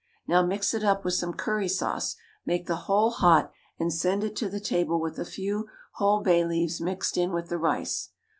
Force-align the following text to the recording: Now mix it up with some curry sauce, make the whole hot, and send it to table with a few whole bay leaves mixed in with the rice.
Now 0.27 0.41
mix 0.41 0.73
it 0.73 0.83
up 0.83 1.05
with 1.05 1.13
some 1.13 1.33
curry 1.35 1.67
sauce, 1.67 2.15
make 2.43 2.65
the 2.65 2.75
whole 2.87 3.11
hot, 3.11 3.51
and 3.77 3.93
send 3.93 4.23
it 4.23 4.35
to 4.37 4.59
table 4.59 4.99
with 4.99 5.19
a 5.19 5.25
few 5.25 5.67
whole 5.97 6.21
bay 6.23 6.43
leaves 6.43 6.81
mixed 6.81 7.17
in 7.17 7.31
with 7.31 7.49
the 7.49 7.59
rice. 7.59 8.09